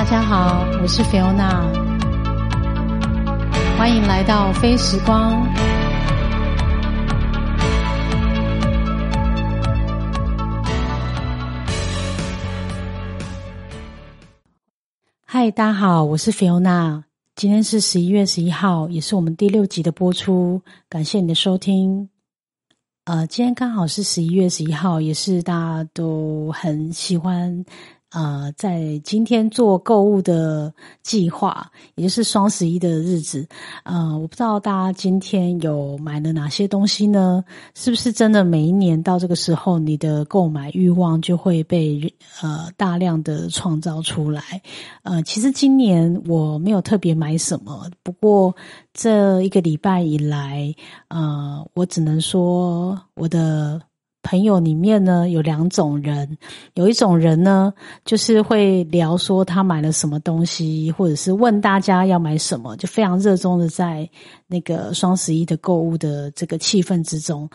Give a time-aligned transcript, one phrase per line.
[0.00, 1.60] 大家好，我是菲欧娜
[3.76, 5.46] 欢迎来到非时光。
[15.26, 17.04] 嗨，大家好，我是菲欧娜
[17.36, 22.08] 今天是十一月十一号，也是我们第六集的播出，感谢你的收听。
[23.04, 27.66] 呃，今天刚好是十一月十一号，也是大家都很喜欢。
[28.10, 33.46] 呃，在今天做购物的计划，也就是双十一的日子，
[33.84, 37.44] 呃，我不知道大家今天有买了哪些东西呢？
[37.74, 44.42] 是不是真的每一年到这个时候，你的购买欲望就会被呃大量的创造出来？
[45.02, 48.54] 呃，其实今年我没有特别买什么，不过
[48.92, 50.74] 这一个礼拜以来，
[51.08, 53.80] 呃，我只能说我的。
[54.22, 56.36] 朋友里面呢有两种人，
[56.74, 57.72] 有一种人呢
[58.04, 64.08] 就是会聊说他买了什么东西，或者是问大家要买什么，就非常热衷的在
[64.46, 67.48] 那个双十一的购物的这个气氛之中。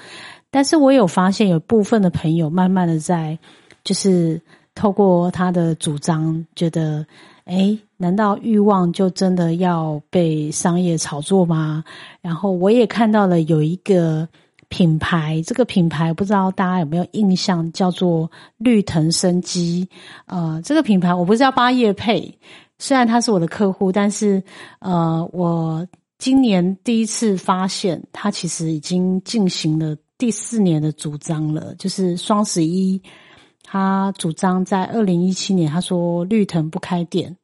[0.49, 3.38] 但是我有发现有部分的朋友慢慢的在，
[3.83, 4.41] 就是
[4.73, 7.05] 透过他的主张，觉得，
[7.45, 11.83] 哎，难道欲望就真的要被商业炒作吗？
[12.22, 14.27] 然后我也看到了有一个。
[14.67, 19.88] 品牌这个品牌不知道大家有没有印象，叫做绿藤生机。
[20.25, 22.38] 呃，这个品牌我不是要八叶配，
[22.80, 24.44] 虽然他是我的客户，但是
[24.80, 31.73] 呃，我今年第一次发现他其实已经进行了第四年的主张了。
[31.75, 33.02] 就是双十一，
[33.63, 37.35] 他主张在二零一七年他说绿藤不开店，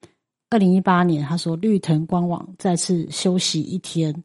[0.50, 4.24] 二零一八年他说绿藤官网再次休息一天，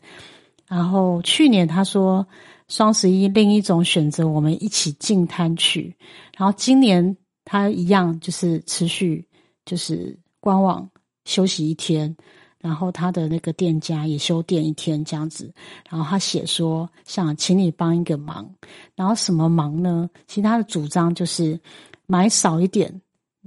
[0.67, 2.27] 然后去年他说。
[2.69, 5.97] 双十一另一种选择，我们一起进摊去。
[6.37, 9.27] 然后今年他一样就是持续，
[9.65, 10.89] 就是官网
[11.25, 12.17] 休息一天，
[12.61, 15.53] 然后他的那个店家也休店一天这样子。
[15.89, 18.49] 然后他写说，想请你帮一个忙。
[18.95, 20.11] 然后什么忙呢？
[20.27, 21.59] 其他的主张就是
[22.07, 23.01] 买少一点，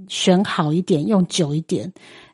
[0.08, 1.92] 选好一点，用久一点。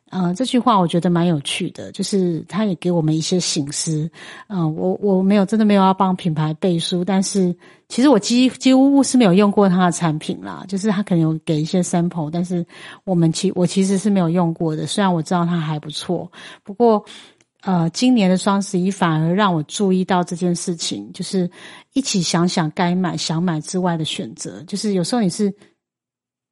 [0.09, 4.09] 呃，这句话我觉得蛮有趣的，就是他也给我们一些醒思。
[4.47, 7.53] 嗯，我我没有真的没有要帮品牌背书，但是
[7.89, 10.63] 其实我几几乎是没有用过他的产品啦。
[10.65, 12.65] 就是他可能有给一些 sample，但是
[13.03, 14.87] 我们其我其实是没有用过的。
[14.87, 16.31] 虽然我知道它还不错，
[16.63, 17.03] 不过
[17.63, 21.51] 呃，今年的双十一反而让我注意到这件事情，就是
[21.91, 24.63] 一起想想该买、想买之外的选择。
[24.63, 25.53] 就是有时候你是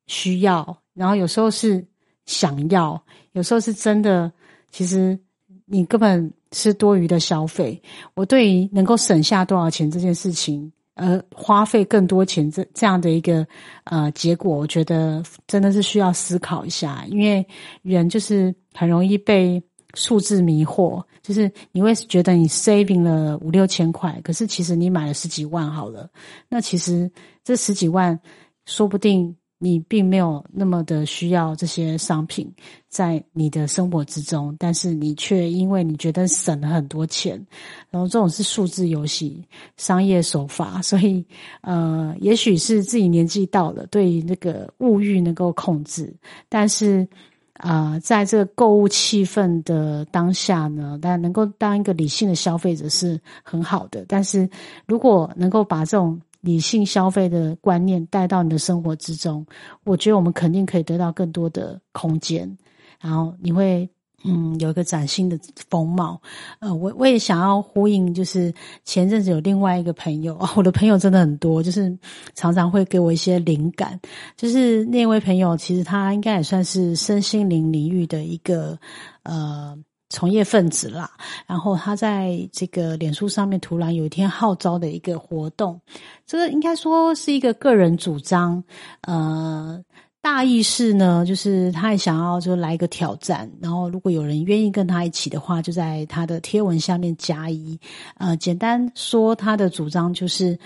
[0.07, 1.87] 需要，然后有时候是。
[2.25, 3.02] 想要
[3.34, 4.31] 有时候是真的，
[4.72, 5.18] 其实
[5.66, 7.81] 你根本是多余的消费。
[8.13, 13.46] 我对于能够省下多少钱这件事情，而花费更多钱这这样的一个
[13.84, 17.06] 呃结果，我觉得真的是需要思考一下。
[17.09, 17.46] 因为
[17.81, 19.62] 人就是很容易被
[19.94, 26.09] 数字迷惑，就是你会觉得你 saving 了五六千块，可是其实你买了十几万好了，
[26.50, 27.12] 那其实
[27.44, 28.19] 这十几万
[28.66, 29.35] 说不定。
[29.57, 32.51] 你并没有那么的需要这些商品
[32.89, 37.43] 在你的生活之中，但是你却因为你觉得省了很多钱，
[37.89, 39.43] 然后这种是数字游戏
[39.77, 41.25] 商业手法，所以
[41.61, 46.13] 呃，也许是自己年纪到了，对那个物欲能够控制，
[46.49, 47.07] 但是
[47.53, 54.49] 啊，在这个购物气氛的当下呢，大家能够当一个理性的消费者是很好的，但是
[54.85, 59.44] 如果能够把这种理性消费的观念带到你的生活之中，
[59.83, 62.56] 我觉得我们肯定可以得到更多的空间，
[63.01, 63.89] 然后你会
[64.23, 65.38] 嗯有一个崭新的
[65.69, 66.22] 风貌。
[66.59, 68.53] 呃，我我也想要呼应，就是
[68.84, 71.97] 前阵子有另外一个朋友， 我的朋友真的很多，就是
[72.35, 74.00] 常常会给我一些灵感。
[74.38, 78.78] 就是那位朋友，其实他应该也算是身心灵领域的一个
[79.23, 79.75] 呃。
[80.09, 81.09] 从业分子啦，
[81.47, 85.81] 然后他在这个脸书上面突然有一天号召的一个活动，
[86.27, 88.63] 这个应该说是一个个人主张，
[89.02, 89.84] 呃，
[90.22, 97.78] 大意是呢，就是他也想要就来一个挑战，然后如果有人愿意跟他一起的话，就在他的贴文下面加一，
[98.17, 100.58] 呃，简单说他的主张就是，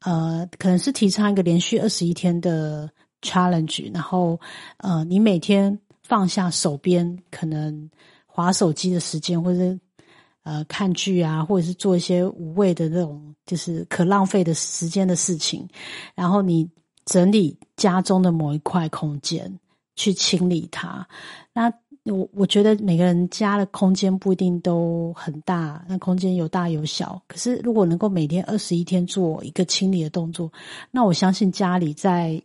[0.00, 2.90] 呃，可能是提倡一个连续二十一天的
[3.22, 4.38] challenge，然后
[4.78, 7.88] 呃，你每天放下手边可能。
[8.32, 9.78] 划手机的时间，或者
[10.44, 15.68] 呃看剧啊，或者是做一些无谓的那种，就是可浪费的时间的事情。
[16.14, 16.68] 然后你
[17.04, 19.58] 整理家中的某一块空间，
[19.96, 21.06] 去清理它。
[21.52, 21.72] 那
[22.04, 27.20] 我我觉得每个人家的空间不一定都很大，那空间有大有小。
[27.28, 30.50] 可是如果能够每天二十一天做一个清理的动作，
[30.90, 32.40] 那我相信家里在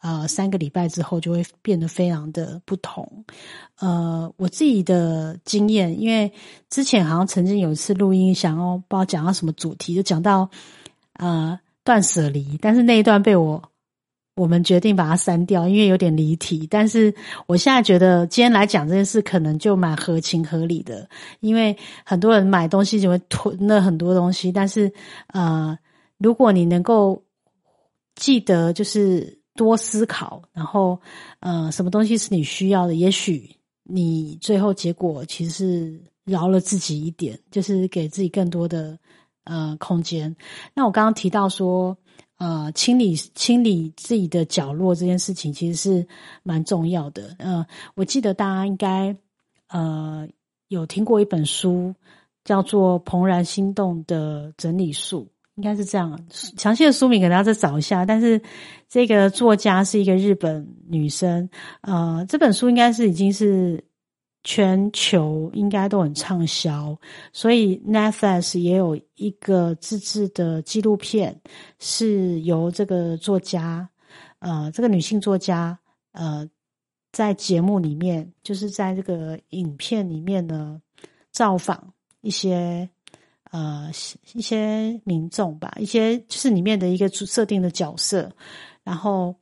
[0.00, 3.24] 呃三个礼拜之后就会变得非常的不同。
[3.78, 6.32] 呃，我自己的经验，因为
[6.70, 10.48] 之前好像曾经有一次录音，想要不知道讲到什么主题，就讲到
[11.14, 13.62] 呃断舍离，但是那一段被我。
[14.34, 16.64] 我们决定把它删掉，因为有点离题。
[16.70, 17.12] 但是
[17.48, 21.08] 我现在觉得今天来讲这件事，可能就蛮合情合理的。
[21.40, 24.92] 因为很多人买东西就会囤了很多东西，但是
[25.32, 25.76] 呃，
[26.18, 27.20] 如果你能够
[28.14, 30.98] 记得，就是多思考，然后
[31.40, 38.98] 呃，什么东西是你需要的，也许你最后结果其实是饶了自己一点，就是给自己更多的
[39.42, 40.34] 呃空间。
[40.74, 41.98] 那我刚刚提到说。
[42.40, 46.06] 呃，清理清理自己的角落这件事情其实是
[46.44, 47.34] 蛮重要的。
[47.40, 47.66] 呃，
[47.96, 49.16] 我记得大家应该
[49.66, 50.28] 呃
[50.68, 51.92] 有听过一本书，
[52.44, 55.24] 叫做《怦然心动的整理术》，
[55.58, 56.18] 应该是这样。
[56.30, 58.06] 详细的书名可能要再找一下。
[58.06, 58.40] 但是
[58.88, 61.50] 这个作家是一个日本女生。
[61.82, 63.84] 呃，这本书应该是已经是。
[64.44, 66.96] 全球应该都很畅销，
[67.32, 71.38] 所以 Netflix 也有一个自制的纪录片，
[71.80, 73.86] 是由这个作家，
[74.38, 75.78] 呃，这个女性作家，
[76.12, 76.48] 呃，
[77.12, 80.80] 在节目里面，就是在这个影片里面呢，
[81.30, 82.88] 造访一些
[83.50, 83.90] 呃
[84.32, 88.30] 一些民众吧，一些就是里面的一个设定的角色，
[88.82, 89.34] 然后。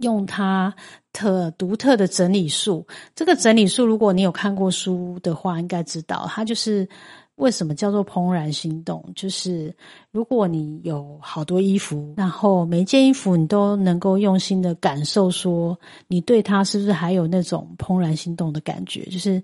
[0.00, 0.74] 用它
[1.12, 6.88] 特独特的整理术，这个整理术，如果你有看过书的话，应该知道，它就是
[7.34, 9.04] 为什么叫做怦然心动。
[9.14, 9.76] 就是
[10.10, 19.04] 如果你有好多衣服，然后每件衣服你都能够用心的感受，说你对它是不是还有那种怦然心动的感觉？
[19.10, 19.42] 就是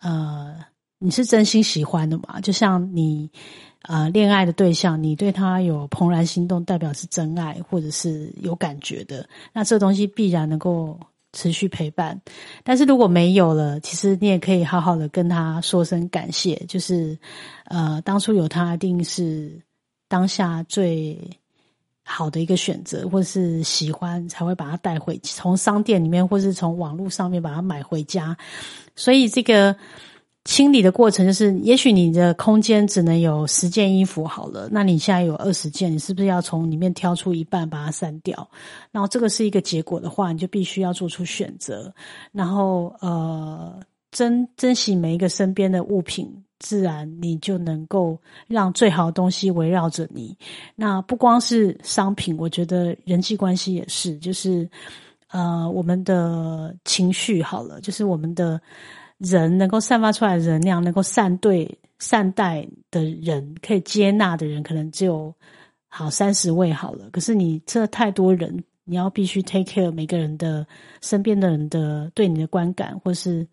[0.00, 0.56] 呃，
[0.98, 2.40] 你是真心喜欢的嘛？
[2.40, 3.30] 就像你。
[3.82, 10.98] 啊，恋爱的对象，你对他有怦然心动，代表是真爱，或者是有感觉的，那这东西必然能够
[11.32, 12.20] 持续陪伴。
[12.64, 17.16] 但是如果没有了，其实你也可以好好的跟他说声感谢，就是
[17.66, 19.58] 呃，当初有他一定是
[20.08, 21.16] 当下最
[22.04, 28.36] 好的一个选择，或是喜欢才会把他带回，从商店里面或是从网络上面把它买回家，
[28.96, 29.74] 所以这个。
[30.48, 38.48] 清理的过程就是，也许你的空间只能有十件衣服好了，那你现在有二十件，你是不是要从里面挑出一半把它删掉？
[38.90, 41.92] 然后这个是一个结果的话，你就必须要做出选择，
[42.32, 43.78] 然后呃，
[44.10, 46.26] 珍珍惜每一个身边的物品，
[46.58, 50.34] 自然你就能够让最好的东西围绕着你。
[50.74, 54.66] 那不光是商品，我觉得人际关系也是，就是
[55.28, 58.58] 呃，我们的情绪好了，就是我们的。
[59.18, 65.34] 人能够散发出来的能量，能够善对善待的人，可以接纳的人，可能只有
[65.88, 67.10] 好三十位好了。
[67.10, 70.66] 可是你这太多人，你要必须 take care 每个人的
[71.02, 73.46] 身边的人的对你的观感，或是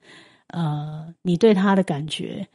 [0.47, 2.47] 呃你对他的感觉，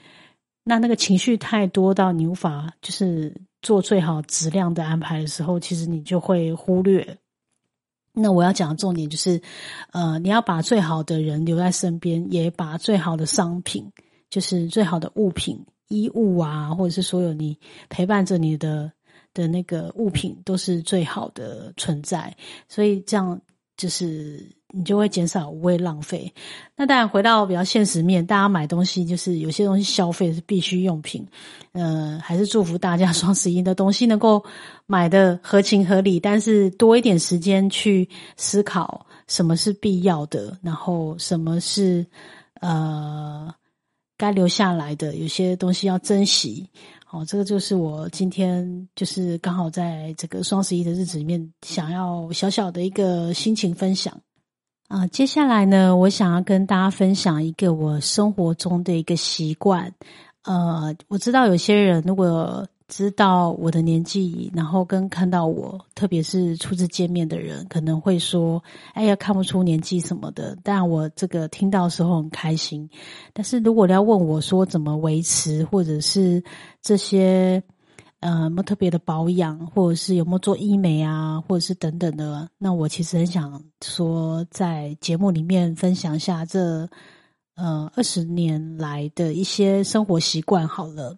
[0.63, 7.19] 那那个情绪太多到你无法就是做最好质量的安排的时候，其实你就会忽略。
[8.13, 9.41] 那我要讲的重点就是，
[9.93, 13.91] 呃，你要把最好的人留在身边，也把最好的商品，
[14.29, 17.59] 就是最好的物品、衣物啊，或者是所有你
[17.89, 18.93] 陪伴着你的
[19.35, 22.37] 的那个物品，都是最好的存在。
[22.69, 23.41] 所以这样
[23.77, 24.60] 就是。
[24.73, 26.33] 你就会减少无谓浪费。
[26.77, 31.27] 那当然，回到比较现实面，大家买东西就是有些东西消费是必需用品。
[31.73, 34.45] 呃，还是祝福大家双十一的东西能够
[34.87, 42.05] 买的合情合理，但是多一点时间去思考什么是必要的，然后什么是
[42.61, 43.53] 呃
[44.17, 46.69] 该留下来的，有些东西要珍惜。
[47.05, 54.17] 好，这个就是我今天就是刚好在这个双十一的日子里面，想要小小的一个心情分享。
[54.91, 59.95] 啊，接下来呢，我想要跟大家分享一个我生活中的一个习惯。
[60.43, 68.61] 呃，我知道有些人如果知道我的年纪，然后跟看到我，特别是初次见面的人，可能会说
[68.95, 72.91] ：“哎呀，看不出年纪什么的。”但我这个听到时候很开心。
[73.33, 76.43] 但是如果你要问我说怎么维持，或者是
[76.83, 77.63] 这些。
[78.21, 82.49] 呃，有没有特别的保养，或者是有没有做医美啊，或者是等等的？
[82.59, 86.87] 那我其实很想说，在节目里面分享一下这
[87.55, 90.69] 呃二十年来的一些生活习惯。
[90.69, 91.17] 好了，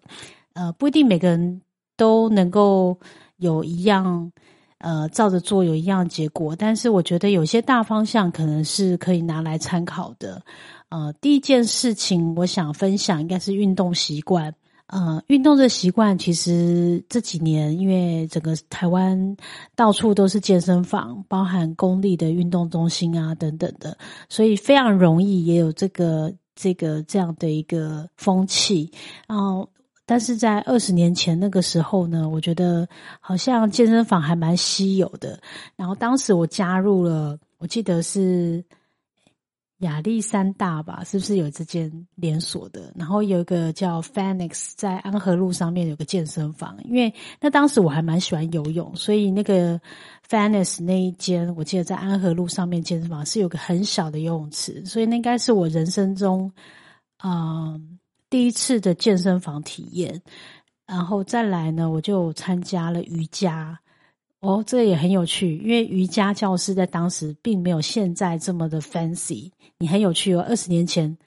[0.53, 1.61] 呃，不一定每个人
[1.97, 2.97] 都能够
[3.35, 4.31] 有一样
[4.77, 10.41] 呃照着做有一样结果，但是我觉得有些大方向可能是可以拿来参考的。
[10.87, 14.55] 呃，第一件事情我想分享应该是运动习惯。
[14.93, 19.35] 呃，运动这习惯，其实这几年因为整个台湾
[19.75, 23.97] 到处都是健身房，包含公立的运动中心啊等等的，
[24.29, 28.91] 所以非常容易也有这个这个这样的一个风气。
[29.27, 29.67] 然后，
[30.05, 32.87] 但是在二十年前那个时候呢，我觉得
[33.19, 35.39] 好像健身房还蛮稀有的。
[35.75, 38.63] 然后当时我加入了，我记得是。
[39.83, 42.91] 亚历山大吧，是不是有这间连锁的？
[42.95, 46.77] 然后有一个叫 Phoenix，在安和路上面有个健身房。
[46.83, 49.79] 因为那当时我还蛮喜欢游泳，所以那个
[50.27, 56.51] Phoenix 那一间，我记得在安和路上面健身房是有个很小的游泳池，所以那应该是我人生中
[57.17, 57.79] 啊
[58.29, 60.21] 第一次的健身房体验。
[60.85, 63.79] 然后再来呢，我就参加了瑜伽。
[64.43, 69.49] 哦，这个也很有趣，因为瑜伽教室在当时并没有现在这么的 fancy。
[69.77, 71.17] 你很有趣哦，二十年前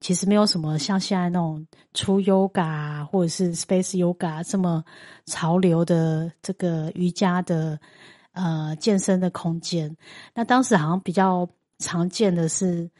[0.00, 4.82] 其实没有什么像现在那种出 yoga 或者是 space yoga 这么
[5.26, 7.78] 潮流的这个瑜伽的
[8.32, 9.94] 呃健身的空间。
[10.34, 11.46] 那当时好像比较
[11.78, 12.90] 常见的是。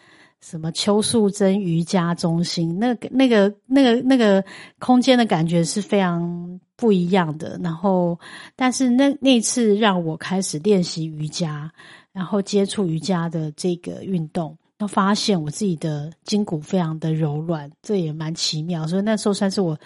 [0.40, 2.78] 什么邱素贞瑜伽中心？
[2.78, 4.44] 那个、那个、那个、那个
[4.78, 7.58] 空间的感觉是非常不一样的。
[7.62, 8.18] 然后，
[8.56, 11.70] 但是那那次让我开始练习瑜伽，
[12.12, 18.86] 然后接触瑜伽的这个运动，要发现我自己的筋骨非常的柔软，这也蛮奇妙。
[18.86, 19.78] 所以那时候算是我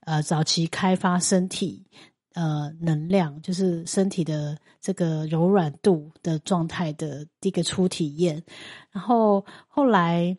[0.00, 1.84] 呃早期开发身体。
[2.34, 8.42] 呃，能量就是身体的这个柔软度的状态的第一个初体验，
[8.92, 10.36] 然后后来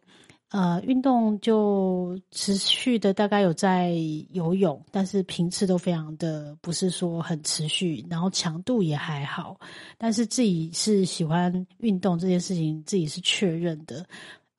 [0.51, 3.93] 呃运动就持续的大概有在
[4.31, 9.59] 游泳，但是频次都非常的不是说很持续，然后强度也还好，
[9.97, 14.05] 但是自己是喜欢运动这件事情，自己是确认的，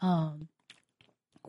[0.01, 0.47] 嗯。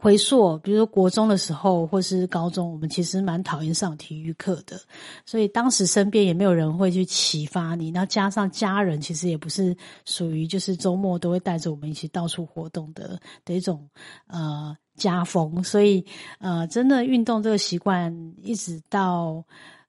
[0.03, 4.77] 回溯，比如说国中的时候，或是高中，我们其实蛮讨厌上体育课的，
[5.25, 7.89] 所以当时身边也没有人会去启发你。
[7.89, 13.87] 那加上家人，其实也不是属于就是周末都会带着我们一起到处活动的的一种
[14.27, 16.05] 呃家风，所以
[16.39, 19.41] 呃，真的运动这个习惯，一直到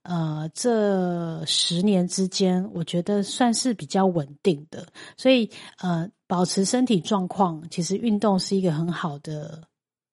[0.05, 4.87] 呃这十年之间，我觉得算是比较稳定的。
[5.17, 9.61] 所以呃，保持身体状况，其实运动是一个很好的。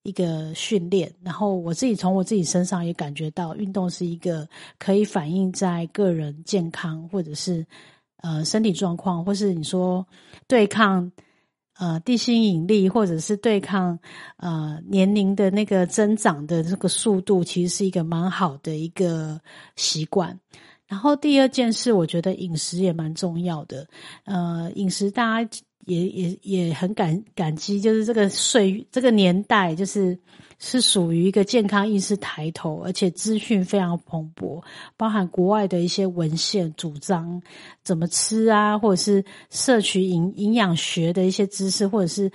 [0.04, 4.48] 一个训练，然后我自己从我自己身上也感觉到，运动是一个
[4.80, 7.66] 可以反映在个人健康，或者是
[8.18, 10.06] 呃身体状况，或是你说
[10.48, 11.12] 对抗
[11.78, 14.00] 呃地心引力，或者是对抗
[14.38, 19.40] 呃年龄的那个增长的这个速度，其实是一个蛮好的一个
[19.76, 20.40] 习惯。
[20.88, 23.88] 然后第二件事，我觉得饮食也蛮重要的。
[24.26, 25.62] 呃，饮食大家。
[25.86, 30.18] 也也也很感感激，就是这个岁这个年代，就是
[30.60, 34.64] 是属于一个健康意识抬头，而且资讯非常蓬勃，
[34.98, 37.42] 包含国外的一些文献主张
[37.84, 42.32] 怎么吃啊，或者是摄取营营养学的一些知识，或者是。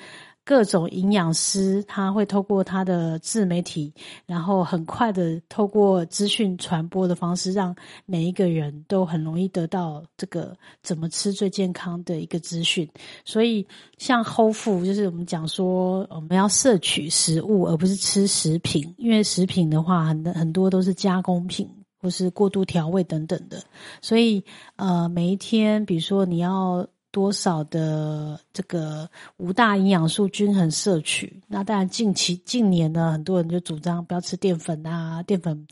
[0.46, 3.92] 各种营养师，他会透过他的自媒体，
[4.26, 7.74] 然后很快的透过资讯传播的方式，让
[8.04, 12.88] 每一个人都很容易得到这个怎么吃最健康的一个资讯。
[13.24, 13.66] 所以，
[13.98, 21.68] 像 Whole Food，就是我们讲说，我们要摄取食物，而不是吃食品，因为食品的话，很很多都是加工品
[22.00, 23.60] 或是过度调味等等的。
[24.00, 24.44] 所以，
[24.76, 26.86] 呃，每一天，比如说你要。
[27.10, 29.08] 多少的这个
[29.38, 31.42] 五大营养素均衡摄取？
[31.46, 35.66] 那当然，近期近年呢，很多人就主张不要吃淀粉啊，淀粉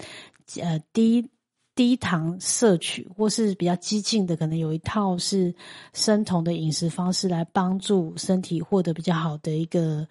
[0.60, 1.28] 呃低
[1.74, 5.54] 低糖摄取，或是比较激进的，可能有一套是
[5.92, 10.06] 生酮的饮食方式来帮助身体获得比较好的一个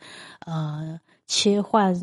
[0.45, 0.99] 呃。
[1.27, 1.95] 切换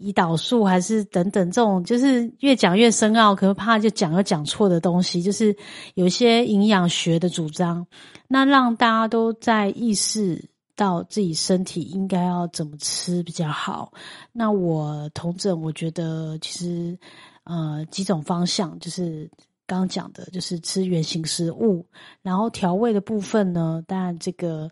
[0.00, 5.54] 胰岛素还是等等这种，就是越讲越深奥，可能怕就讲又讲错的东西，就是
[5.94, 7.86] 有些营养学的主张，
[8.28, 13.92] 那让大家都在意识到自己身体应该要怎么吃比较好。
[14.32, 16.98] 那我同整，我觉得其实
[17.44, 19.30] 呃几种方向，就是
[19.66, 21.86] 刚刚讲的，就是吃原形食物，
[22.22, 24.70] 然后调味的部分呢，当然这个。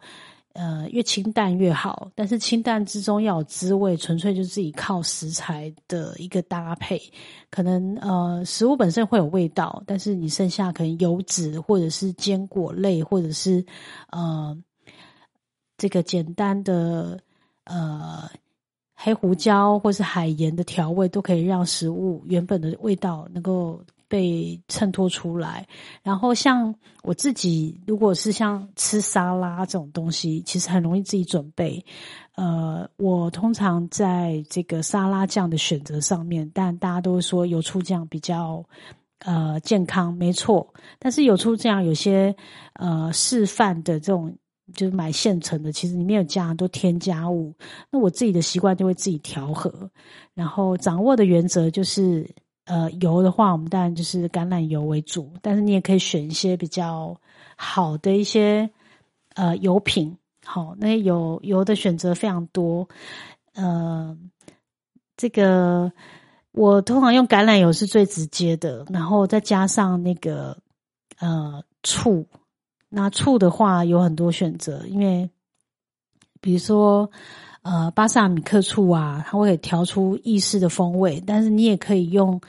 [0.53, 7.01] 呃，越清淡越好，但是清淡之中要有滋味，纯粹就自己靠食材的一个搭配。
[7.51, 13.65] 可能呃，食物本身会有味道，但是你剩下可能油脂或者是坚果类，或者是
[14.11, 14.57] 呃
[15.79, 17.21] 这个简单的
[17.65, 18.29] 呃
[18.95, 23.81] 黑胡椒或是海盐的调味，都可以让食物原本的味道能够
[24.11, 25.67] 被衬托出来。
[26.03, 31.83] 然后像我自己，如果是像吃沙拉这种东西，其实很容易自己准备。
[32.35, 38.63] 呃，我通常在这个沙拉酱的选择上面，但大家都会说油醋酱比较
[39.21, 40.75] 呃健康，没错。
[40.99, 42.35] 但是油醋酱有些
[42.75, 44.37] 呃示范的这种。
[44.73, 47.53] 就是买现成的，其实里面有加很多添加物。
[47.91, 49.91] 那我自己的习惯就会自己调和，
[50.33, 52.25] 然后掌握的原则就是，
[52.71, 57.21] 呃，油的话，我们当然就是橄榄油为主，但是你也可以选一些比较
[57.57, 58.71] 好的一些
[59.35, 60.17] 呃油品。
[60.45, 62.89] 好，那油油的选择非常多。
[63.55, 64.17] 呃，
[65.17, 65.91] 这个
[66.53, 70.57] 我通常用橄榄油是最直接的，然后再加上那个
[71.19, 72.25] 呃醋。
[72.89, 75.29] 那醋的话有很多选择，因为
[76.41, 77.11] 比如说，
[77.63, 81.23] 呃，巴萨米克醋啊，它会调出意式的风味。
[81.27, 82.41] 但是你也可以用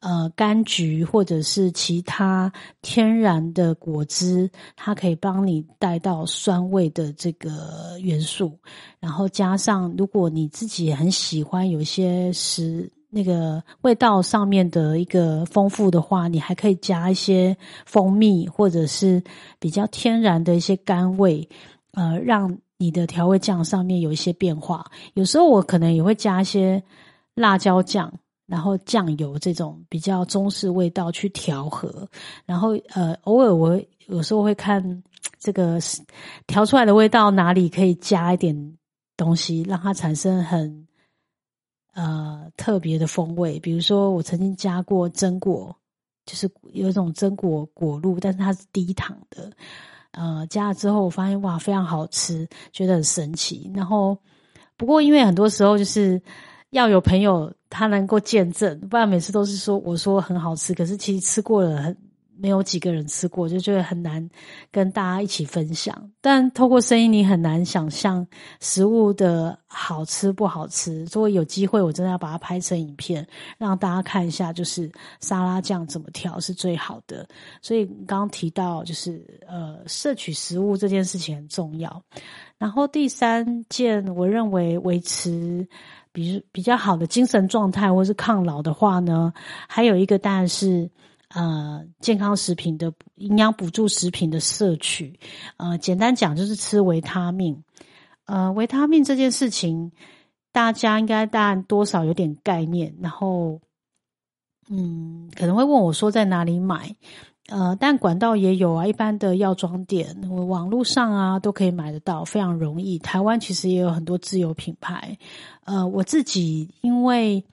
[0.00, 8.58] 呃柑橘或者是其他天然的果汁，它可以帮你带到酸味的这个元素。
[9.00, 12.90] 然后加上，如果你自己很喜欢有些食。
[13.10, 17.56] 那个味道上面的一个丰富的话，你还可以加一些
[17.86, 19.24] 蜂蜜，或者是
[19.58, 21.48] 比较天然的一些甘味，
[21.92, 24.90] 呃，让你的调味酱上面有一些变化。
[25.14, 26.82] 有时候我可能也会加一些
[27.34, 28.12] 辣椒酱，
[28.46, 32.08] 然后酱油这种比较中式味道去调和。
[32.46, 35.02] 然后呃，偶尔我有时候会看
[35.38, 35.78] 这个
[36.46, 38.78] 调出来的味道哪里可以加一点
[39.16, 40.86] 东西，让它产生很。
[41.94, 45.74] 呃，特别的风味，比如说我曾经加过榛果，
[46.24, 49.50] 就是有一种榛果果露，但是它是低糖的。
[50.12, 53.70] 呃，加了之后，我发现哇，非常好吃，觉得很神奇。
[53.74, 54.16] 然后，
[54.76, 56.20] 不过因为很多时候就是
[56.70, 61.96] 要有朋友他能够见证，不然每次都是说我说很好吃，可是其实吃过了很。
[62.40, 64.26] 没有几个人吃过，就觉得很难
[64.70, 66.10] 跟大家一起分享。
[66.20, 68.24] 但透过声音，你很难想象
[68.60, 71.04] 食物的好吃不好吃。
[71.12, 73.26] 如果有机会，我真的要把它拍成影片，
[73.58, 74.90] 让大家看一下，就是
[75.20, 77.26] 沙拉酱怎么调是最好的。
[77.60, 82.02] 所以刚刚提到，就是呃，摄取食物这件事情很重要。
[82.56, 85.66] 然后第三件，我认为维持
[86.12, 89.32] 比如比较好的精神状态或是抗老的话呢，
[89.68, 90.88] 还有一个当然是。
[91.28, 95.20] 呃，健康食品的营养补助食品的摄取，
[95.58, 97.62] 呃，简单讲就是吃维他命。
[98.24, 99.92] 呃，维他命这件事情，
[100.52, 102.94] 大家应该当然多少有点概念。
[103.02, 103.60] 然后，
[104.70, 106.96] 嗯，可能会问我说在哪里买？
[107.48, 110.16] 呃，但管道也有啊，一般的药妆店、
[110.48, 112.98] 网络上啊都可以买得到，非常容易。
[112.98, 115.18] 台湾其实也有很多自有品牌。
[115.64, 117.44] 呃，我自己因为。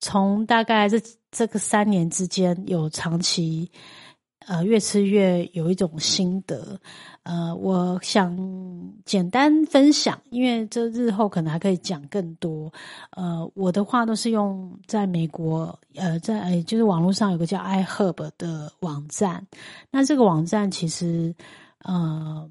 [0.00, 3.70] 从大概这这个三年之间，有长期，
[4.46, 6.80] 呃，越吃越有一种心得，
[7.24, 8.34] 呃，我想
[9.04, 12.72] 简单分享，因为这日后可能还可以讲更多。
[13.10, 19.46] 呃，我的话都是用在美国，呃，在就是网络上有个叫 iHerb 的网站，
[19.90, 21.34] 那这个网站其实，
[21.82, 22.48] 呃，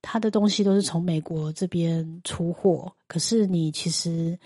[0.00, 4.38] 它的东西都是从美国这边出货，可是你其实。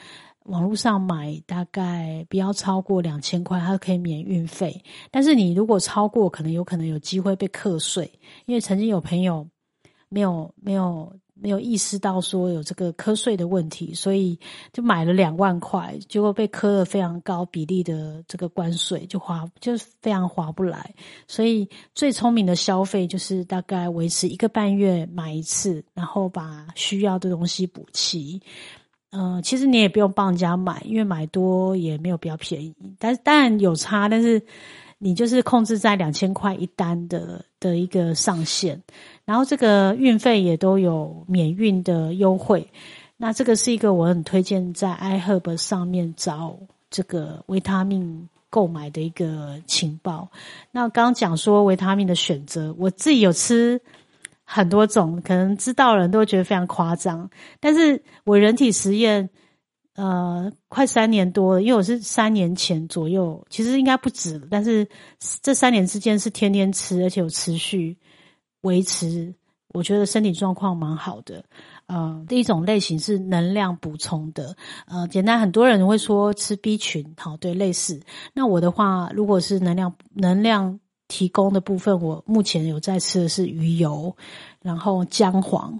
[0.49, 4.83] 网络上买大概不要超过两千块，它可以免运费。
[5.11, 8.11] 但是你如果超过，可能有可能有机会被课税。
[8.47, 9.47] 因为曾经有朋友
[10.09, 14.39] 没有没有没有意识到说有这个课税的问题，所以
[14.73, 20.95] 就买了两万块，结果被磕了非常高比例的这个关税，就划就是非常划不来。
[21.27, 28.41] 所以最聪明的消费就是大概维持一个半月买一次，然后把需要的东西补齐。
[29.11, 32.75] 嗯，其实你也不用帮人家买，因为买多也没有比较便宜。
[32.99, 34.43] 但是当然有差，但是
[34.99, 38.83] 你就是控制在两千块一单的的一个上限，
[39.25, 42.69] 然后这个运费也都有免运的优惠。
[43.17, 46.59] 那这个是一个我很推荐在 iHerb 上面找
[46.91, 50.29] 这个维他命购买的一个情报。
[50.71, 53.81] 那刚刚讲说维他命的选择，我自己有吃。
[54.51, 57.29] 很多种可能知道人都会觉得非常夸张，
[57.61, 59.29] 但是我人体实验，
[59.95, 64.89] 呃，快三年多了，因为我是三年前左右，其实应该不止，但是
[65.43, 67.99] 这三年之间是天天吃，而且有持续
[68.63, 69.35] 维持，
[69.75, 71.45] 我觉得身体状况蛮好的。
[71.87, 74.57] 呃，第一种类型是能量补充的，
[74.87, 78.01] 呃，简单很多人会说吃 B 群，好，对，类似。
[78.33, 80.81] 那我的话，如果是能量能量。
[81.09, 84.15] 提供的部分，我目前有在吃的是鱼油，
[84.63, 85.79] 然后姜黄，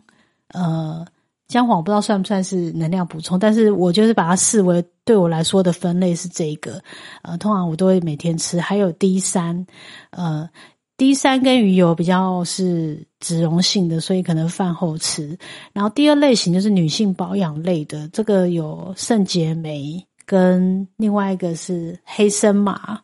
[0.49, 1.07] 呃，
[1.47, 6.83] 姜黄不知道算不算是能量补充，但是我就是把它视为对我来说的分类是这个。
[7.23, 8.59] 呃，通常我都会每天吃。
[8.61, 9.67] 还有 D 三，
[10.11, 10.49] 呃
[10.97, 15.39] ，D 三跟鱼油比较是脂溶性的，所以可能饭后吃。
[15.73, 23.01] 然后第二类型就是女性保养类的，这个有圣洁酶跟另外一个是黑森麻。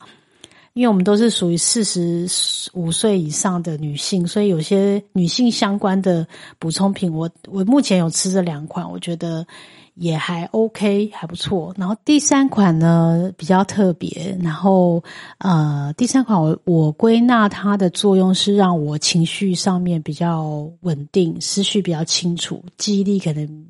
[0.74, 2.28] 因为我们都是属于四十
[2.72, 6.26] 五岁以上的女性，所以有些女性相关的
[6.58, 9.46] 补充品，我我目前有吃这两款，我觉得
[9.94, 11.72] 也还 OK，还不错。
[11.78, 15.04] 然后第三款呢比较特别，然后
[15.38, 23.66] 呃第三款我我归纳它的作用是让我情绪上面比较稳定，思绪比较清楚，记忆力可能。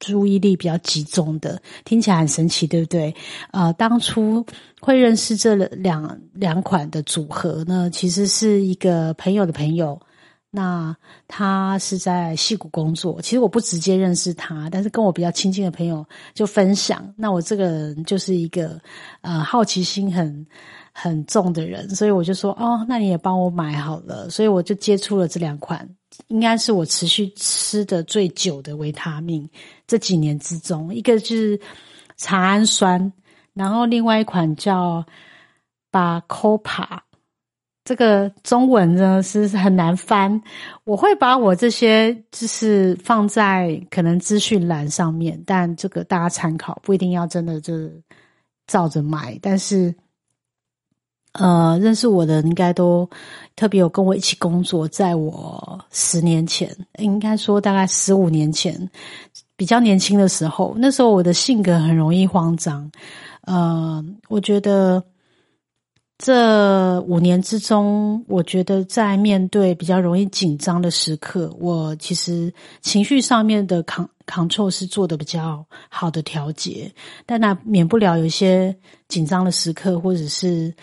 [0.00, 3.12] 注意力比较集中的，听起来很神奇，对不对？
[3.50, 4.46] 呃，当初
[4.80, 10.00] 会认识这两两款的组合呢，其实是一个朋友的朋友。
[10.50, 17.12] 那他是在戏谷工作，其实我不直接认识他，但是跟我比较亲近的朋友就分享。
[17.18, 18.80] 那我这个人就是一个
[19.20, 20.46] 呃好奇心很
[20.92, 24.30] 很重的人，所以我就说哦，那你也帮我买好了。
[24.30, 25.86] 所以我就接触了这两款。
[26.28, 29.48] 应该是我持续吃的最久的维他命，
[29.86, 31.60] 这几年之中，一个就是
[32.16, 33.12] 茶氨酸，
[33.58, 35.04] 然后另外一款叫
[35.90, 37.02] 巴科帕，
[37.84, 40.40] 这个中文呢是很难翻。
[40.84, 47.74] 我会把我这些就是放在可能资讯栏上面，但这个大家参考，不一定要真的就
[48.66, 49.92] 照着买，但是。
[51.32, 53.08] 呃，认识我的应该都
[53.54, 58.74] 特别有跟我一起工作，在我十年前，应该说大概十五年前，
[59.54, 62.90] 比较年轻的时候，那时候我的性格很容易慌张。
[63.48, 65.02] 呃，我觉得
[66.18, 76.92] 这五年之中，我觉得在面对比较容易紧张的时刻，我其实情绪上面的扛扛错是做的比较好的调节，
[77.24, 78.76] 但那免不了有一些
[79.08, 80.74] 紧张的时刻，或者是。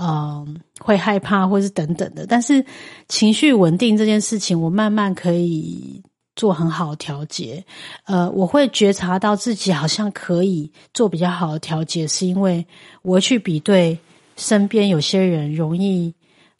[0.00, 2.24] 嗯，会害怕，或是等等的。
[2.26, 2.64] 但是
[3.08, 6.02] 情绪稳定这件事情，我慢慢可以
[6.36, 7.64] 做很好的调节。
[8.04, 12.66] 呃，我会觉察到自己好像可以做比较好的调节，是因为
[13.02, 13.98] 我去比对
[14.36, 16.14] 身边有些人容易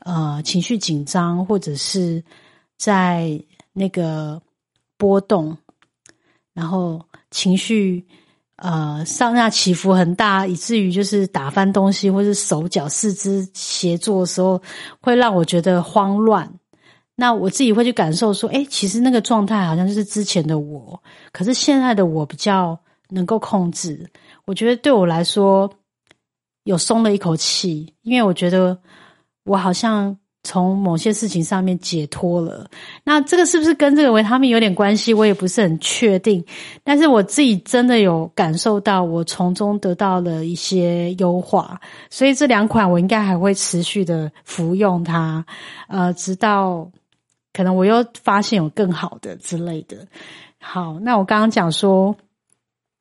[0.05, 2.23] 呃情绪紧张，或者是
[2.77, 4.41] 在那个
[4.97, 5.57] 波动，
[6.53, 8.07] 然后情绪。
[8.57, 14.63] 呃，上下起伏很大，以至于就是打翻东西，或是手脚四肢协作的时候，
[15.01, 16.49] 会让我觉得慌乱。
[17.17, 22.79] 那我自己会去感受说，哎，其实那个状态好像就是之前的我，可是现在的我比较
[23.11, 24.11] 能够控制。
[24.45, 25.71] 我觉得对我来说，
[26.65, 28.79] 有松了一口气，因为我觉得
[29.45, 30.17] 我好像。
[30.45, 32.69] 从某些事情上面解脱了，
[33.05, 35.15] 那这个是不是跟这个维他命有点关系？
[35.15, 36.45] 我也不是很确定。
[36.83, 45.47] 但是我自己真的有感受到，我从中得到了一些优化，所以这两款我应该还会持续的服用它，
[45.87, 46.91] 呃，直到
[47.53, 50.07] 可能我又发现有更好的之类的。
[50.59, 52.17] 好，那我刚刚讲说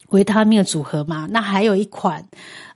[0.09, 2.27] 维他命的组合嘛，那还有一款，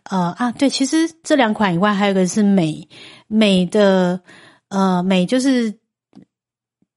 [0.04, 2.88] 呃啊，对，其实这两款以外，还有一个是美
[3.28, 4.22] 美的。
[4.68, 5.78] 呃，美就是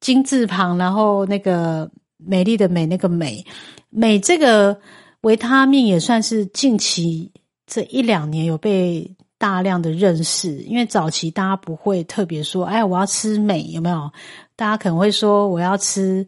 [0.00, 3.44] 金字旁，然后那个美丽的美，那个美
[3.90, 4.80] 美这个
[5.20, 7.30] 维他命也算是近期
[7.66, 14.10] 这一两年有被大量的认识，因为早期大家不会特别说，哎，我要吃镁，有没有？
[14.56, 16.26] 大家可能会说我要吃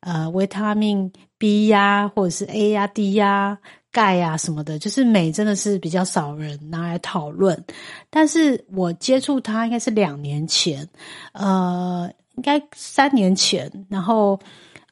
[0.00, 3.58] 呃维他命 B 呀，或者是 A 呀、D 呀。
[3.90, 7.64] 钙呀什么的，就是镁真的是比较少人拿来讨论。
[8.10, 10.86] 但是我接触它应该是两年前，
[11.32, 13.86] 呃，应该三年前。
[13.88, 14.38] 然后，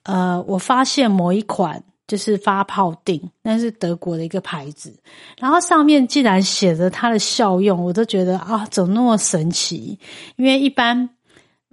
[0.02, 4.94] 呃，我发现某一款就是发泡锭，那是德国的一个牌子，
[5.38, 9.98] 然后上面既然写着它的效用，我都觉得啊，怎么那么神奇？
[10.36, 11.08] 因为一般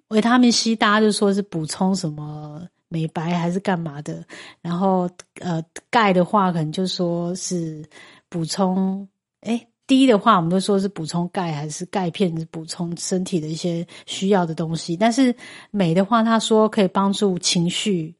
[0.09, 2.67] 维他命 C 大家就说是补充什么。
[2.89, 4.23] 美白还是干嘛的？
[4.61, 7.83] 然后呃，钙的话可能就说是
[8.29, 9.07] 补充，
[9.41, 14.95] 哎，低的话我们都说是补充钙，还是钙片是补充身体的一些需要的东西。
[14.95, 15.35] 但是
[15.71, 18.13] 镁的话，他说可以帮助情绪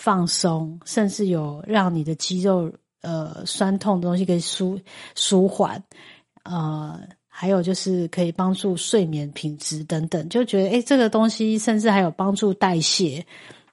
[0.00, 4.80] 放松，甚至有让你的肌肉呃酸痛的东西可以舒
[5.14, 5.82] 舒缓，
[6.44, 13.22] 呃，还有就是可以帮助睡眠品质等等，就觉得哎，这个东西甚至还有帮助代谢。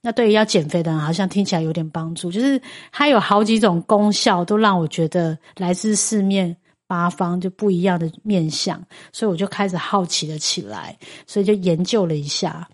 [0.01, 2.29] 那对于要减肥的人，好像听起来有点帮助。
[2.29, 2.61] 就是
[2.91, 6.53] 它有好几种功效，都让我觉得来自四面
[6.87, 12.67] 八方就不一样的面相，所以我就开始好奇了起来，所以就研究了一下。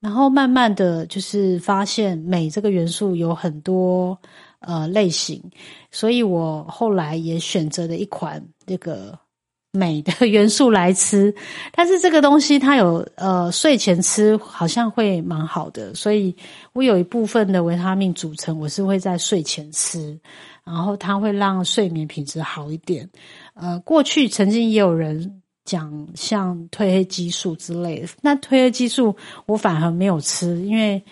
[0.00, 4.16] 然后慢慢的就是发现镁这个元素有很多
[4.60, 5.42] 呃类型，
[5.90, 9.18] 所以我后来也选择了一款这个
[9.72, 11.34] 镁的 元素来吃。
[11.72, 16.36] 但是这个东西它有呃睡前吃好像会蛮好的，所以
[16.72, 20.16] 我有一部分的维他命组成我是会在睡前吃，
[20.64, 23.10] 然后它会让睡眠品质好一点。
[23.54, 25.37] 呃，过去曾经也有人。
[25.68, 31.02] 讲像褪黑激素之类的，那褪黑激素我反而没有吃，因为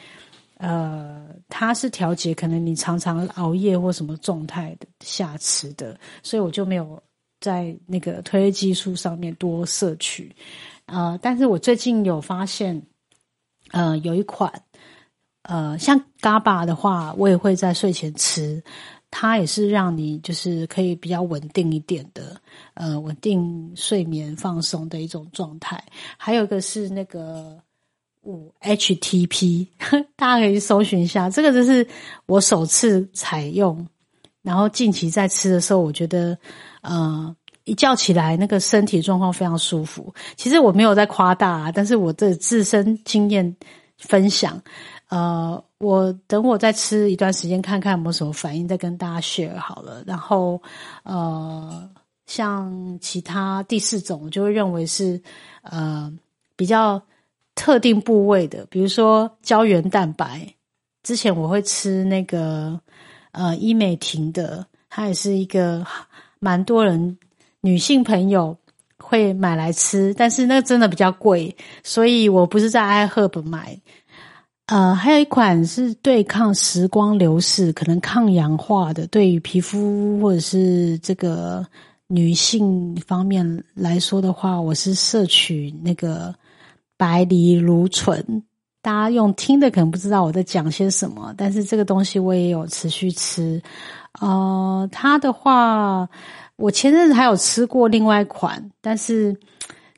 [0.57, 7.03] 呃，它是调节可能你常常熬夜或什么状态的下吃的，所以我就没有
[7.39, 10.35] 在那个褪黑激素上面多摄取。
[10.87, 12.81] 呃，但是我最近有发现，
[13.73, 14.51] 呃，有一款
[15.43, 18.65] 呃，像 GABA 的话，我也会在睡前吃。
[19.19, 22.39] 它也是让你就是可以比较稳定一点的，
[22.75, 25.83] 呃，稳定睡眠放松的一种状态。
[26.19, 27.59] 还有一个是那个
[28.25, 29.69] 五 HTP，
[30.17, 31.31] 大家可以搜寻一下。
[31.31, 31.89] 这个就是
[32.27, 33.89] 我首次采用，
[34.43, 36.37] 然后近期在吃的时候，我觉得
[36.83, 40.15] 呃，一觉起来那个身体状况非常舒服。
[40.37, 43.57] 其实我没有在夸大，但是我的自身经验
[43.97, 44.63] 分享。
[45.09, 50.03] 呃，我等我再吃一段时间，看看有没有什么反应，再跟大家 share 好了。
[50.07, 50.61] 然后，
[51.05, 51.89] 呃，
[52.27, 55.23] 像其他第四种，我就会认为是
[55.63, 56.13] 呃
[56.57, 57.01] 比较
[57.55, 60.55] 特定部位的，比如说胶原蛋白。
[61.05, 62.81] 之前我会吃那个
[63.31, 65.87] 呃伊美婷的，它也是一个
[66.41, 67.17] 蛮多人
[67.61, 68.57] 女性朋友
[68.99, 73.81] 会买来吃，但是那个真的比较贵，所以我不是在 iHerb 买。
[74.67, 81.65] 呃，还有一款是对抗时光流逝、可能抗氧化的，对于皮肤或者是这个
[82.09, 86.35] 女性方面来说的话，我是摄取那个
[86.97, 88.43] 白藜芦醇。
[88.83, 93.63] 大家用听的可能不知道我在讲些什么，但是这个东西我也有持续吃。
[94.21, 96.09] 呃，它的话，
[96.57, 99.37] 我前阵子还有吃过另外一款，但是。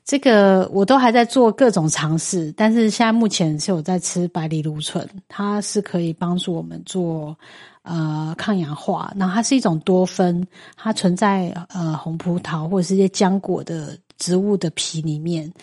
[0.09, 7.37] 这个我都还在做各种尝试，但是现在目前是有在吃百里芦醇，它是可以帮助我们做
[7.83, 10.43] 呃抗氧化，然后它是一种多酚，
[10.75, 15.53] 它存在呃红葡萄或者是一些浆果的植物的皮里面，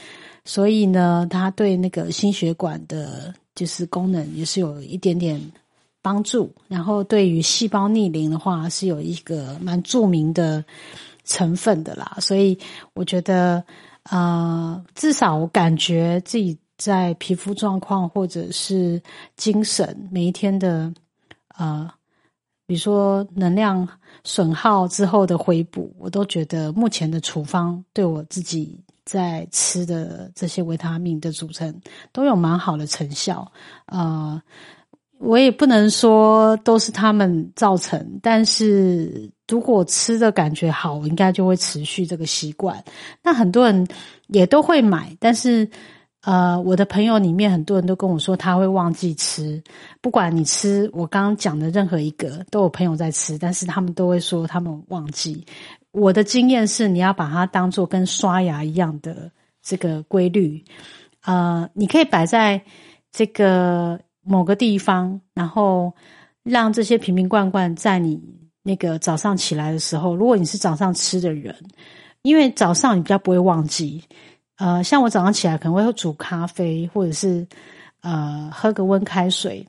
[0.44, 5.40] 所以呢，它对那个心血管的就是功能也是有一点点
[6.00, 10.64] 帮助，然后对于细胞逆龄的话是有一个蛮著名的
[11.24, 12.56] 成分的啦，所以
[12.94, 13.64] 我觉得。
[14.10, 19.02] 呃，至少我感觉自己在皮肤状况或者是
[19.36, 20.92] 精神每一天的
[21.56, 21.90] 呃，
[22.66, 23.88] 比如说能量
[24.24, 31.80] 损耗之后的回补，我都觉得目前的处方对我自己在吃的这些维他命的组成
[32.12, 33.50] 都有蛮好的成效。
[33.86, 34.42] 呃，
[35.18, 39.30] 我也不能说都是他们造成，但是。
[39.48, 42.82] 如果吃的感觉好，我应该就会持续这个习惯。
[43.22, 43.86] 那很多人
[44.26, 45.70] 也都会买，但是
[46.22, 49.62] 呃，我的朋友里面很多人都跟我说他会忘记吃。
[50.00, 55.46] 不管你吃我刚刚讲的任何一个，都有朋友在吃，但是他们都会说他们忘记。
[55.92, 59.30] 我的经验是，你要把它当做跟刷牙一样的
[59.62, 60.64] 这个规律。
[61.24, 62.60] 呃，你可以摆在
[63.12, 65.94] 这个某个地方，然后
[66.42, 68.20] 让这些瓶瓶罐罐在你。
[68.68, 71.54] 那个早上起来的时候，如果你是早上吃的人，
[72.22, 74.02] 因为早上你比较不会忘记，
[74.56, 77.46] 呃，像我早上起来可能会煮咖啡，或者是
[78.00, 79.64] 呃喝个温开水，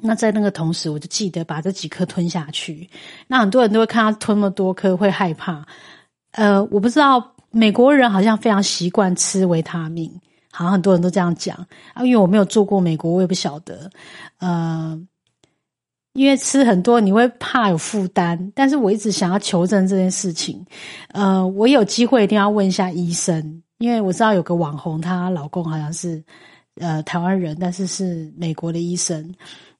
[0.00, 2.88] 那在那个同时，我就记得把这几颗吞下去。
[3.26, 5.66] 那很多人都会看他吞那么多颗会害怕，
[6.30, 10.10] 呃，我不知道美国人好像非常习惯吃维他命，
[10.50, 11.56] 好像很多人都这样讲
[11.94, 13.90] 啊，因为我没有做过美国，我也不晓得，
[14.38, 15.00] 呃。
[16.12, 20.66] 因为吃很多你会怕有负担，但是我一直想要求证这件事情。
[21.12, 26.20] 呃，我有机会一定要问一下医生，因为我知道有个网红，她老公好像是
[26.80, 29.32] 呃台湾人，但是是美国的医生。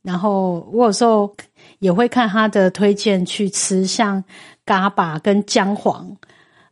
[0.02, 1.35] 然后我有时候
[1.80, 4.22] 也会看他的推荐去吃，像
[4.64, 6.16] 嘎巴跟姜黄，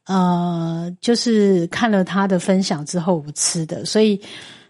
[0.08, 4.20] 呃，就是看了他的分享之后我吃的，所以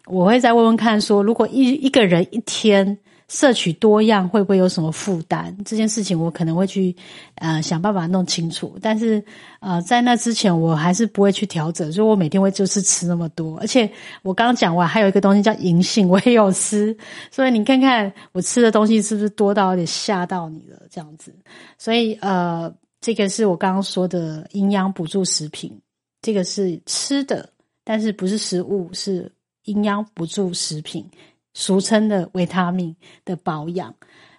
[0.05, 2.98] 我会再问问看，说如果一一个人一天。
[3.31, 5.55] 摄取多样会不会有什么负担？
[5.62, 6.96] 这件事情我可能会去
[7.35, 8.79] 呃想办法弄清楚。
[8.81, 9.22] 但是
[9.61, 13.59] 呃在那之前我还是不会去调整，所以我每天会就是吃那么多。
[13.59, 13.90] 而且
[14.22, 16.96] 我刚刚讲完还有一个东西叫银杏，我也有吃。
[17.31, 20.81] 所以你看看我吃的东西是不是多到有点吓到你了？
[20.90, 21.31] 这样子。
[21.77, 25.81] 所以呃这个是我刚刚说的营养补助食品，
[26.21, 27.51] 这个是吃的，
[27.85, 29.33] 但是不是食物，是
[29.65, 31.09] 营养补助食品，
[31.55, 33.95] 俗称的维他命的保养。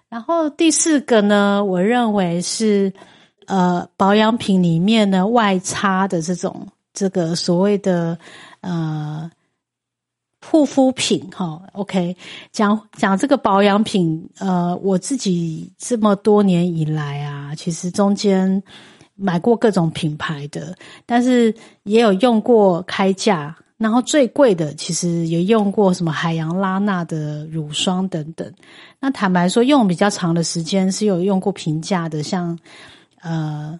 [0.08, 2.92] 然后第四个呢，我认为是
[3.46, 8.18] 呃保养品里面呢外插的这种这个所谓的
[8.60, 9.30] 呃
[10.44, 11.62] 护肤品哈。
[11.72, 12.16] OK，
[12.52, 18.62] 讲讲这个保养品，呃，我自己这么多年以来啊，其实中间
[19.14, 20.74] 买过各种品牌的，
[21.06, 23.56] 但是也有用过开价。
[23.80, 28.52] 然后最贵的其实也用过什么海洋拉娜的乳霜等等。
[29.00, 32.58] 那坦白说，用比较长的时间是有用过平价的，像
[33.22, 33.78] 呃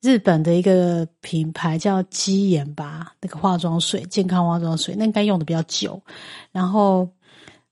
[0.00, 6.00] 日本的一个品牌叫基研吧，那个化妆水，健康化妆水，那应该用的比较久。
[6.52, 7.08] 然后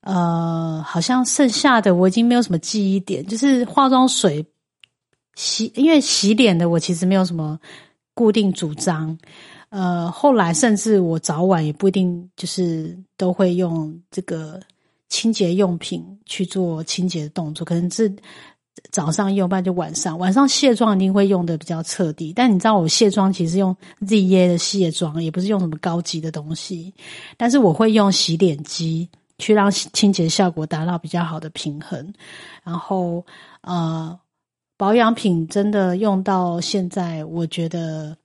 [0.00, 4.44] 呃，好像剩下的我已经没有什么记忆点，就是化妆水
[5.34, 7.58] 洗，因为洗脸的我其实没有什么
[8.14, 9.16] 固定主张。
[9.68, 14.60] 呃，后来甚至我早晚也不一定就是都会用这个
[15.08, 18.12] 清洁用品去做清洁的动作，可能是
[18.90, 20.18] 早上用，不然就晚上。
[20.18, 26.94] 晚上卸妆一定会用的比较彻底，但你知道我卸妆其实用 ZA 的卸妆，也不是用什么高级的东西，
[27.36, 29.08] 但是我会用洗脸机
[29.38, 32.12] 去让清洁效果达到比较好的平衡。
[32.62, 33.24] 然后
[33.62, 34.18] 呃，
[34.76, 38.16] 保养品真的用到现在，我觉得。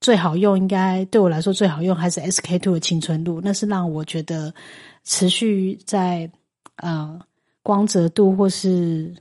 [0.00, 4.52] 最好用应该对我来说最好用还是 SK two 的青春露，那是让我觉得
[5.04, 6.28] 持续在
[6.78, 7.20] 呃
[7.62, 9.14] 光泽度或是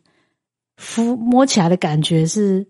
[0.77, 2.67] 敷摸起来的感觉是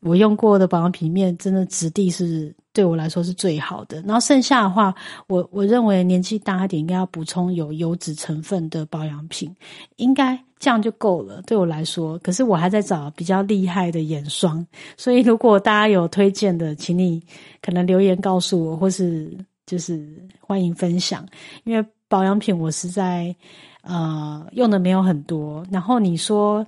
[0.00, 4.00] 我用过的保养品面真的质地是对我来说是最好的。
[4.02, 4.94] 然后剩下的话，
[5.28, 9.54] 我我认为年纪大一点应该要补充有油脂成分的保养品，
[9.96, 10.38] 应该。
[10.58, 12.18] 这样就够了，对我来说。
[12.20, 17.22] 可是我还在找比较厉害的眼霜，所以如果大家有推荐的，请你
[17.60, 21.26] 可能留言告诉我，或是就是欢迎分享。
[21.64, 23.36] 因为保养品我实在
[23.82, 25.62] 呃用的没有很多。
[25.70, 26.66] 然后你说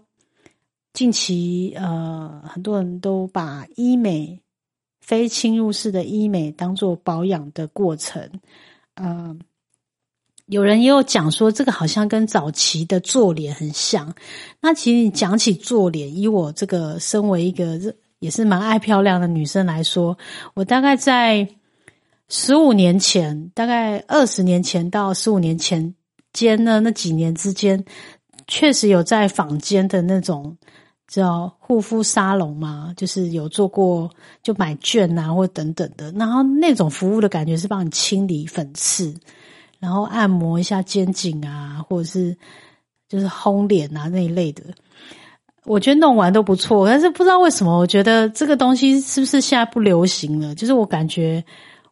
[0.92, 4.40] 近期呃很多人都把医美
[5.01, 8.31] 非侵入式的医美当做保养的过程，
[8.94, 9.40] 嗯。
[10.51, 14.14] 有人也有讲说，这个好像跟早期的做脸很像。
[14.62, 17.79] 那其实你讲起做脸，以我这个身为一个
[18.18, 20.16] 也是蛮爱漂亮的女生来说，
[20.55, 21.46] 我大概在
[22.31, 25.94] 十五年前，大概二十年前到十五年前
[26.33, 27.85] 间呢，那几年之间，
[28.46, 30.57] 确实有在坊间的那种
[31.09, 34.09] 叫护肤沙龙嘛，就是有做过
[34.42, 36.12] 就买券啊，或等等的。
[36.12, 39.12] 然后那种服务的感觉是帮你清理粉刺。
[39.81, 42.37] 然后按摩一下肩颈啊，或者是
[43.09, 44.62] 就是烘脸啊那一类的，
[45.64, 46.88] 我觉得弄完都不错。
[46.88, 50.53] 但是不知道为什么，我觉得这个东西是不是现在不流行了？
[50.57, 51.44] 就是我感觉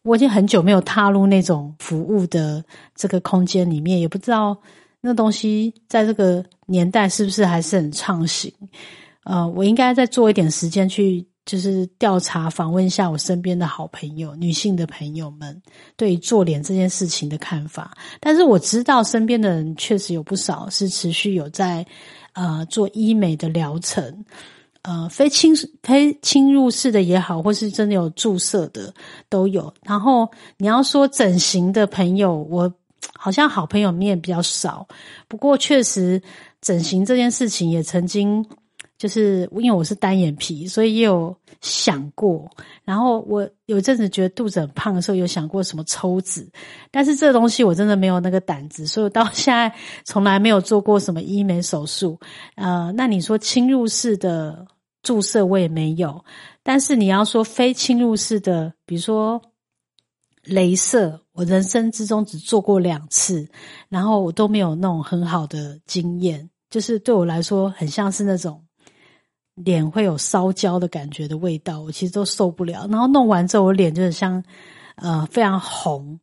[0.03, 2.61] 我已经很久没有踏入那种服务的
[2.93, 4.57] 这个空间里面，也不知道
[4.99, 8.53] 那东西在这个年代是不是还是很畅行。
[9.27, 11.27] 呃，我应该再做一点时间去。
[11.47, 15.61] 就是调查访问一下我身边的好朋友，女性的朋友们
[15.95, 17.95] 对做脸这件事情的看法。
[18.19, 21.85] 但是我知道身边的人确实有不少是持续有在
[22.33, 24.25] 呃做医美的疗程，
[24.81, 28.93] 呃非侵非侵入式的也好，或是真的有注射的
[29.29, 29.73] 都有。
[29.83, 32.69] 然后你要说整形的朋友，我
[33.13, 34.85] 好像好朋友面比较少。
[35.29, 36.21] 不过确实
[36.59, 38.45] 整形这件事情也曾经。
[38.97, 42.49] 就是因为我是单眼皮，所以也有想过。
[42.83, 46.49] 然后我有阵子觉得肚子很胖的时候，有想过什么抽脂，
[46.89, 49.71] 但是这东西我真的没有那个胆子，所以到现在
[50.03, 52.19] 从来没有做过什么医美手术。
[52.55, 54.65] 呃，那你说侵入式的
[55.03, 56.25] 注射我也没有，
[56.63, 59.39] 但是你要说非侵入式的，比如说
[60.45, 63.47] 镭射，我人生之中只做过两次，
[63.89, 68.63] 然后我都没有那种很好的经验，就是对我来说很像是那种。
[69.65, 72.87] 脸会有烧焦的感觉的味道，我其实都受不了。
[72.91, 74.43] 然后弄完之后，我脸就很像，
[74.97, 76.19] 呃，非常红，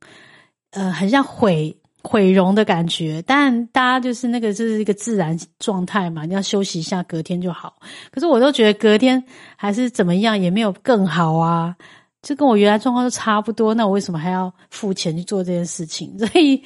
[0.70, 3.20] 呃，很像毁毁容的感觉。
[3.26, 7.74] 但大家就是那个，就是一个自然状态嘛，你要休息一下，隔天就好。
[8.12, 9.20] 可是我都觉得隔天
[9.56, 11.74] 还是怎么样，也没有更好啊，
[12.22, 13.74] 就跟我原来状况都差不多。
[13.74, 16.16] 那我为什么还要付钱去做这件事情？
[16.20, 16.62] 所以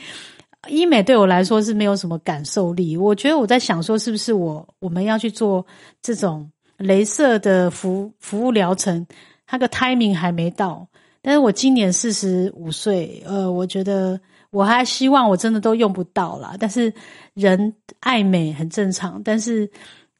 [0.68, 2.94] 医美对我来说是没有什么感受力。
[2.94, 5.64] 我觉得我在想说，是不是我我们要去做
[6.02, 6.50] 这种。
[6.78, 9.06] 镭射的服服务疗程，
[9.46, 10.86] 它个 timing 还没到。
[11.20, 14.18] 但是我今年四十五岁，呃，我觉得
[14.50, 16.54] 我还希望我真的都用不到啦。
[16.58, 16.92] 但是
[17.34, 19.68] 人爱美很正常，但是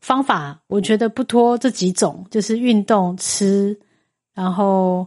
[0.01, 3.79] 方法我觉得不脱这几种，就是运动、吃，
[4.35, 5.07] 然后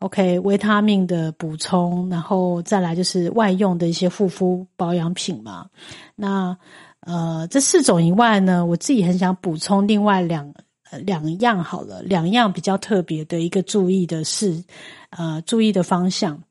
[0.00, 5.66] OK，维他命的补充，然后再来就是外用的一些护肤保养品嘛。
[6.14, 6.56] 那
[7.00, 10.52] 呃，这四种以外呢，我自己很想补充另外两
[10.98, 14.64] 两样好了，两样比较特别的一个注意的是，
[15.10, 16.42] 呃，注意的方向。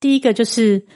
[0.00, 0.86] 第一个就是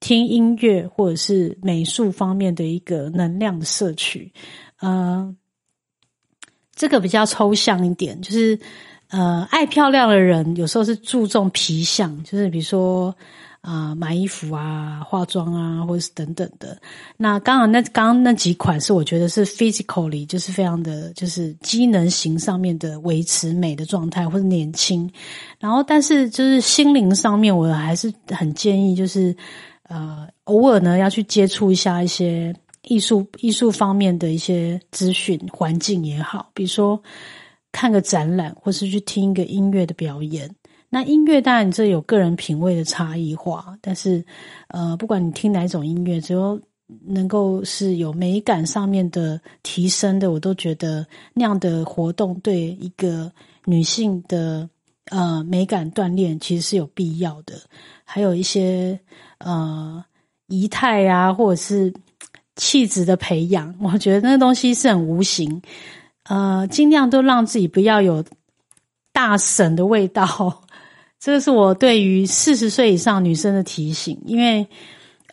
[0.00, 4.32] 听音乐或者是美术方面的一个能量的摄取，
[4.80, 5.34] 呃，
[6.74, 8.58] 这个比较抽象一点，就是。
[9.12, 13.12] 呃，爱漂亮的人有时候是注重皮相，就是比如说
[13.60, 16.80] 啊，买衣服啊、化妆啊，或者是等等的。
[17.16, 25.10] 那刚好那刚刚那几款是我觉得是 physically 就是非常的就是机能型上面的维持美的状态或者年轻。
[25.58, 29.36] 然后，但是就是心灵上面，我还是很建议就是
[29.88, 32.54] 呃，偶尔呢要去接触一下一些
[32.84, 37.02] 艺术艺术方面的一些资讯环境也好，比如说。
[37.72, 40.50] 看个展览，或是去听一个音乐的表演。
[40.92, 44.24] 那音乐当然这有个人品味的差异化，但是
[44.68, 46.58] 呃，不管你听哪种音乐，只要
[47.06, 53.30] 能够是有美感上面的提升的，我都觉得那样的活动对一个
[53.64, 54.68] 女性的
[55.10, 57.54] 呃美感锻炼其实是有必要的。
[58.04, 58.98] 还有一些
[59.38, 60.04] 呃
[60.48, 61.94] 仪态啊，或者是
[62.56, 65.62] 气质的培养， 我觉得那个东西是很无形。
[66.24, 68.24] 呃，尽量都让自己不要有
[69.12, 70.64] 大神的味道，
[71.20, 74.20] 这个是我对于四十岁以上女生的提醒。
[74.24, 74.66] 因为，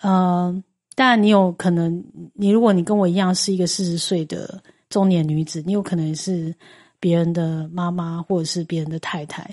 [0.01, 0.63] 呃，
[0.95, 6.53] 当然你有可能，你如果你跟我一样是一个四十岁的中年女子，你有可能是
[6.99, 9.49] 别人的妈妈或者是别人的太太。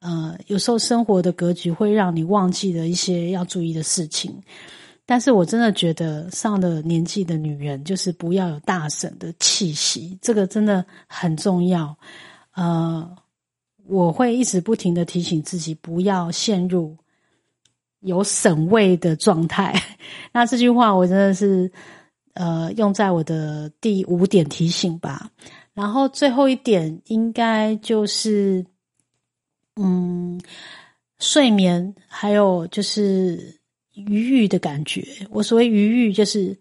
[0.00, 4.42] 呃，有时候生活的格局会让你忘记了一些要注意的事情。
[5.06, 11.94] 但是我真的觉得上了年纪的女人，就是不要有大婶的气息，这个真的很重要。
[12.54, 13.06] 呃，
[13.86, 16.96] 我会一直不停的提醒自己，不要陷入
[18.00, 19.74] 有省位的状态。
[20.32, 21.70] 那这句话我真的是
[22.34, 25.30] 呃用在我的第五点提醒吧。
[25.72, 28.64] 然后最后一点应该就是，
[29.76, 30.40] 嗯，
[31.18, 33.60] 睡眠，还有就是。
[33.96, 36.58] 愉悦的感觉，我所谓愉悦就是，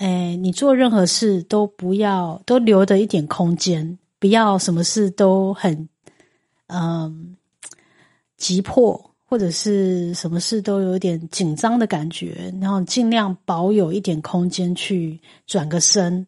[0.00, 5.86] 哎，你做任何事都不要都留着一点空间，不要什么事都很
[6.72, 7.36] 嗯
[8.36, 16.26] 急迫，或者是什么事都有点紧张的感觉，然后尽量保有一点空间去转个身，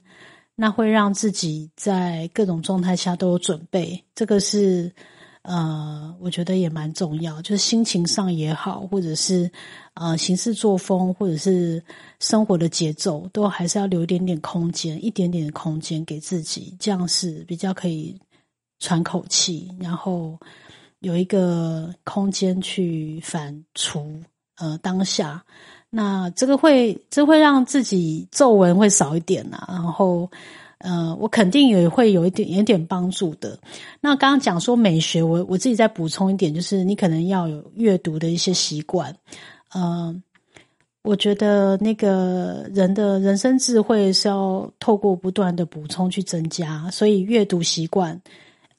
[0.54, 4.04] 那会让自己在各种状态下都有准备。
[4.14, 4.92] 这个是。
[5.46, 9.50] 呃，我觉得也蛮重要，就是心情上也好，或者是
[9.92, 11.84] 呃行事作风，或者是
[12.18, 18.18] 生活的节奏，都还是要留一点点空间，一点点的空间给自己，这样是比较可以
[18.78, 20.38] 喘口气，然后
[21.00, 24.22] 有一个空间去反刍
[24.56, 25.44] 呃当下。
[25.90, 30.30] 那这个会，这会让自己皱纹会少一点啊，然后。
[30.78, 33.58] 呃，我肯定也会有一点、有点帮助的。
[34.02, 39.16] 那刚刚讲说美学，我我自己再补充一点，就是你可能要有阅读的一些习惯。
[39.74, 40.22] 嗯，
[41.02, 48.20] 我觉得那个人的人生智慧是要透过不断的补充去增加，所以阅读习惯、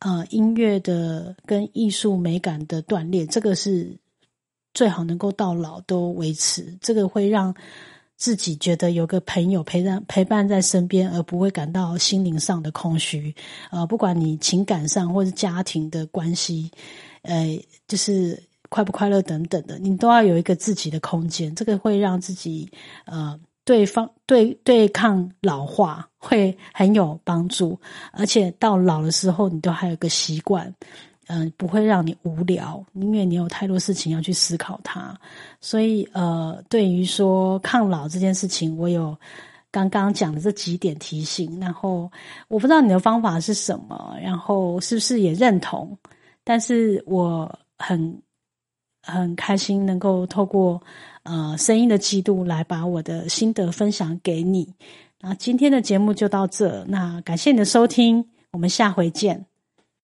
[0.05, 3.97] 呃，音乐的跟艺术美感的锻炼，这个是
[4.71, 6.77] 最好能够到老都维持。
[6.79, 7.55] 这个会让。
[8.17, 13.35] 自己觉得有个朋友陪伴陪伴在身边，而不会感到心灵上的空虚。
[13.71, 16.71] 呃，不管你情感上或者家庭的关系，
[17.23, 21.53] 呃，就是快不快乐等等的，你都要有一个自己的空间。
[21.55, 22.71] 这个会让自己
[23.03, 27.77] 呃对方对对抗老化会很有帮助，
[28.13, 30.73] 而且到老的时候，你都还有个习惯。
[31.27, 35.19] 嗯，不会让你无聊，因为你有太多事情要去思考它。
[35.59, 39.17] 所以，呃，对于说抗老这件事情，我有
[39.71, 41.59] 刚刚讲的这几点提醒。
[41.59, 42.11] 然后，
[42.47, 45.97] 我不知道你的方法是什么，然后是不是也认同？
[46.43, 48.21] 但是我很
[49.01, 50.79] 很开心能够透过
[51.25, 54.73] 呃声音的记录来把我的心得分享给你。
[55.21, 59.45] 那今天的节目就到这，那感谢你的收听，我们下回见。